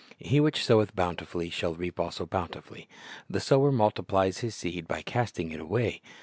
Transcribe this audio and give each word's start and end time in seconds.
"He 0.17 0.39
which 0.39 0.65
soweth 0.65 0.95
bounti 0.95 1.27
fully 1.27 1.51
shall 1.51 1.75
reap 1.75 1.99
also 1.99 2.25
bountifully." 2.25 2.89
The 3.29 3.39
sower 3.39 3.71
multiplies 3.71 4.39
his 4.39 4.55
seed 4.55 4.87
by 4.87 5.03
casting 5.03 5.51
it 5.51 5.59
away. 5.59 6.01